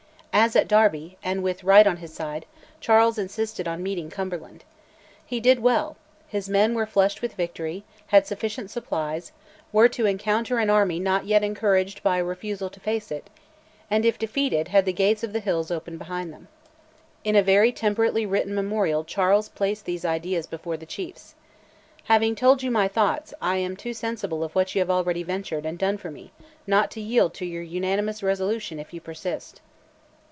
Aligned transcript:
As 0.33 0.55
at 0.55 0.69
Derby, 0.69 1.17
and 1.21 1.43
with 1.43 1.61
right 1.61 1.85
on 1.85 1.97
his 1.97 2.13
side, 2.13 2.45
Charles 2.79 3.17
insisted 3.17 3.67
on 3.67 3.83
meeting 3.83 4.09
Cumberland. 4.09 4.63
He 5.25 5.41
did 5.41 5.59
well, 5.59 5.97
his 6.25 6.47
men 6.47 6.73
were 6.73 6.85
flushed 6.85 7.21
with 7.21 7.33
victory, 7.35 7.83
had 8.07 8.25
sufficient 8.25 8.71
supplies, 8.71 9.33
were 9.73 9.89
to 9.89 10.05
encounter 10.05 10.57
an 10.57 10.69
army 10.69 11.01
not 11.01 11.25
yet 11.25 11.43
encouraged 11.43 12.01
by 12.01 12.17
a 12.19 12.23
refusal 12.23 12.69
to 12.69 12.79
face 12.79 13.11
it, 13.11 13.29
and, 13.89 14.05
if 14.05 14.17
defeated 14.17 14.69
had 14.69 14.85
the 14.85 14.93
gates 14.93 15.21
of 15.21 15.33
the 15.33 15.41
hills 15.41 15.69
open 15.69 15.97
behind 15.97 16.31
them. 16.31 16.47
In 17.25 17.35
a 17.35 17.43
very 17.43 17.73
temperately 17.73 18.25
written 18.25 18.55
memorial 18.55 19.03
Charles 19.03 19.49
placed 19.49 19.83
these 19.83 20.05
ideas 20.05 20.47
before 20.47 20.77
the 20.77 20.85
chiefs. 20.85 21.35
"Having 22.05 22.35
told 22.35 22.63
you 22.63 22.71
my 22.71 22.87
thoughts, 22.87 23.33
I 23.41 23.57
am 23.57 23.75
too 23.75 23.93
sensible 23.93 24.45
of 24.45 24.55
what 24.55 24.73
you 24.75 24.79
have 24.79 24.89
already 24.89 25.23
ventured 25.23 25.65
and 25.65 25.77
done 25.77 25.97
for 25.97 26.09
me, 26.09 26.31
not 26.65 26.89
to 26.91 27.01
yield 27.01 27.33
to 27.33 27.45
your 27.45 27.63
unanimous 27.63 28.23
resolution 28.23 28.79
if 28.79 28.93
you 28.93 29.01
persist." 29.01 29.59